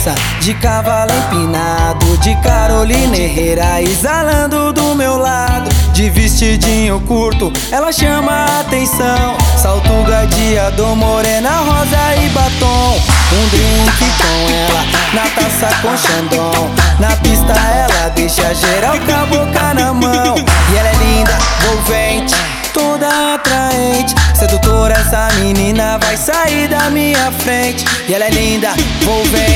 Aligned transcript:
dança 0.00 0.14
de 0.40 0.54
cavalo 0.54 1.12
empinado, 1.12 2.16
de 2.18 2.34
Carolina 2.36 3.16
Herrera 3.16 3.82
exalando 3.82 4.72
do 4.72 4.94
meu 4.94 5.18
lado. 5.18 5.68
De 5.92 6.08
vestidinho 6.08 6.98
curto, 7.00 7.52
ela 7.70 7.92
chama 7.92 8.32
a 8.32 8.60
atenção. 8.60 9.36
Salto 9.60 9.92
gadeado, 10.08 10.96
morena, 10.96 11.50
rosa 11.50 12.16
e 12.16 12.28
batom. 12.30 12.98
Um 13.32 13.48
drink 13.48 13.98
com 14.16 14.48
ela, 14.54 14.84
na 15.12 15.30
taça 15.30 15.76
com 15.82 15.96
Xandão. 15.96 16.70
Na 16.98 17.14
pista 17.16 17.52
ela 17.52 18.08
deixa 18.10 18.54
geral 18.54 18.96
com 19.00 19.12
a 19.12 19.26
boca 19.26 19.74
na 19.74 19.92
mão. 19.92 20.36
E 20.72 20.76
ela 20.76 20.88
é 20.88 20.94
linda, 20.94 21.38
envolvente, 21.62 22.34
toda 22.72 23.34
atraente. 23.34 24.14
Sedutora, 24.34 24.94
essa 24.94 25.28
menina 25.38 25.98
vai 25.98 26.16
sair 26.16 26.66
da 26.66 26.88
minha 26.88 27.30
frente. 27.30 27.84
E 28.08 28.14
ela 28.14 28.24
é 28.24 28.30
linda, 28.30 28.70
envolvente, 29.02 29.49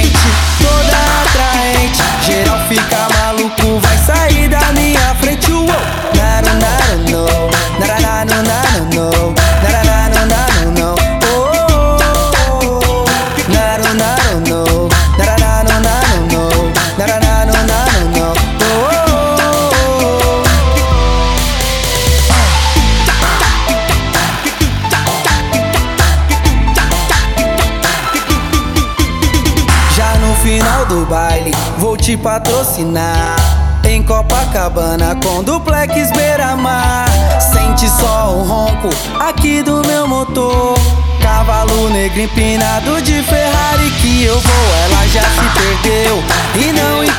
final 30.45 30.84
do 30.84 31.06
baile, 31.06 31.53
vou 31.78 31.97
te 31.97 32.19
patrocinar. 32.19 33.34
Em 33.83 34.03
Copacabana 34.03 35.17
com 35.23 35.42
duplex 35.42 36.11
beira-mar. 36.12 37.06
Sente 37.41 37.89
só 37.89 38.34
o 38.34 38.42
ronco 38.42 38.91
aqui 39.19 39.62
do 39.62 39.83
meu 39.86 40.06
motor. 40.06 40.78
Cavalo 41.23 41.89
negro 41.89 42.20
empinado 42.20 43.01
de 43.01 43.23
Ferrari 43.23 43.91
que 44.03 44.25
eu 44.25 44.39
vou. 44.39 44.75
Ela 44.84 45.06
já 45.09 45.23
se 45.23 45.48
perdeu 45.55 46.23
e 46.56 46.73
não 46.73 47.03
entende 47.03 47.14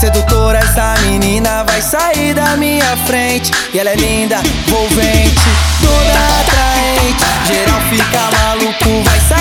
Sedutora, 0.00 0.58
essa 0.58 0.94
menina 1.02 1.64
vai 1.64 1.80
sair 1.80 2.34
da 2.34 2.56
minha 2.56 2.96
frente. 3.06 3.50
E 3.72 3.78
ela 3.78 3.90
é 3.90 3.96
linda, 3.96 4.36
envolvente, 4.66 5.48
toda 5.80 6.40
atraente. 6.40 7.24
Geral 7.46 7.80
fica 7.90 8.30
maluco, 8.38 9.02
vai 9.04 9.20
sair 9.20 9.33